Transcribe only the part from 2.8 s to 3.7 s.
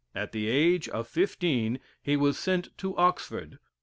Oxford.